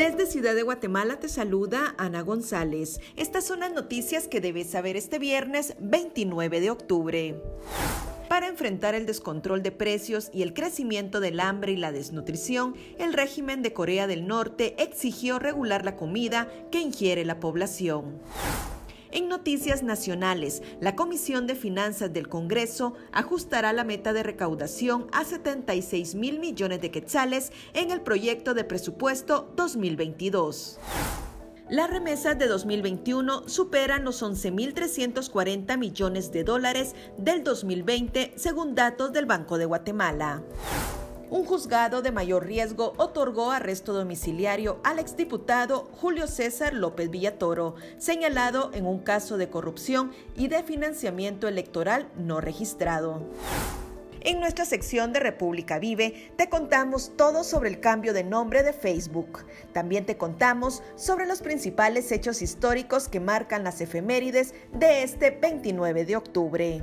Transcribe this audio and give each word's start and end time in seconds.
Desde 0.00 0.24
Ciudad 0.24 0.54
de 0.54 0.62
Guatemala 0.62 1.20
te 1.20 1.28
saluda 1.28 1.94
Ana 1.98 2.22
González. 2.22 3.02
Estas 3.16 3.44
son 3.44 3.60
las 3.60 3.70
noticias 3.74 4.28
que 4.28 4.40
debes 4.40 4.70
saber 4.70 4.96
este 4.96 5.18
viernes 5.18 5.74
29 5.78 6.62
de 6.62 6.70
octubre. 6.70 7.42
Para 8.26 8.48
enfrentar 8.48 8.94
el 8.94 9.04
descontrol 9.04 9.62
de 9.62 9.72
precios 9.72 10.30
y 10.32 10.40
el 10.40 10.54
crecimiento 10.54 11.20
del 11.20 11.38
hambre 11.38 11.72
y 11.72 11.76
la 11.76 11.92
desnutrición, 11.92 12.76
el 12.98 13.12
régimen 13.12 13.60
de 13.60 13.74
Corea 13.74 14.06
del 14.06 14.26
Norte 14.26 14.74
exigió 14.82 15.38
regular 15.38 15.84
la 15.84 15.96
comida 15.96 16.48
que 16.70 16.80
ingiere 16.80 17.26
la 17.26 17.38
población. 17.38 18.22
En 19.12 19.28
noticias 19.28 19.82
nacionales, 19.82 20.62
la 20.80 20.94
Comisión 20.94 21.48
de 21.48 21.56
Finanzas 21.56 22.12
del 22.12 22.28
Congreso 22.28 22.94
ajustará 23.10 23.72
la 23.72 23.82
meta 23.82 24.12
de 24.12 24.22
recaudación 24.22 25.08
a 25.12 25.24
76 25.24 26.14
mil 26.14 26.38
millones 26.38 26.80
de 26.80 26.92
quetzales 26.92 27.50
en 27.74 27.90
el 27.90 28.02
proyecto 28.02 28.54
de 28.54 28.62
presupuesto 28.62 29.52
2022. 29.56 30.78
Las 31.70 31.90
remesas 31.90 32.38
de 32.38 32.46
2021 32.46 33.48
superan 33.48 34.04
los 34.04 34.22
11.340 34.22 35.76
millones 35.76 36.30
de 36.30 36.44
dólares 36.44 36.94
del 37.16 37.42
2020, 37.42 38.34
según 38.36 38.76
datos 38.76 39.12
del 39.12 39.26
Banco 39.26 39.58
de 39.58 39.66
Guatemala 39.66 40.42
un 41.30 41.44
juzgado 41.44 42.02
de 42.02 42.10
mayor 42.10 42.44
riesgo 42.44 42.92
otorgó 42.96 43.52
arresto 43.52 43.92
domiciliario 43.92 44.80
al 44.82 44.98
exdiputado 44.98 45.88
Julio 46.00 46.26
César 46.26 46.74
López 46.74 47.08
Villatoro, 47.08 47.76
señalado 47.98 48.70
en 48.74 48.84
un 48.84 48.98
caso 48.98 49.38
de 49.38 49.48
corrupción 49.48 50.12
y 50.36 50.48
de 50.48 50.64
financiamiento 50.64 51.46
electoral 51.46 52.08
no 52.16 52.40
registrado. 52.40 53.22
En 54.22 54.38
nuestra 54.38 54.66
sección 54.66 55.14
de 55.14 55.20
República 55.20 55.78
Vive 55.78 56.32
te 56.36 56.50
contamos 56.50 57.12
todo 57.16 57.42
sobre 57.42 57.70
el 57.70 57.80
cambio 57.80 58.12
de 58.12 58.24
nombre 58.24 58.62
de 58.62 58.74
Facebook. 58.74 59.46
También 59.72 60.04
te 60.04 60.18
contamos 60.18 60.82
sobre 60.96 61.26
los 61.26 61.40
principales 61.40 62.12
hechos 62.12 62.42
históricos 62.42 63.08
que 63.08 63.20
marcan 63.20 63.64
las 63.64 63.80
efemérides 63.80 64.52
de 64.74 65.04
este 65.04 65.30
29 65.30 66.04
de 66.04 66.16
octubre. 66.16 66.82